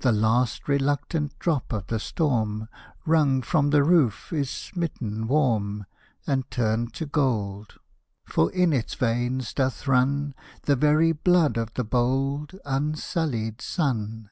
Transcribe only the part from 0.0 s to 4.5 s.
The last reluctant drop of the storm, Wrung from the roof, is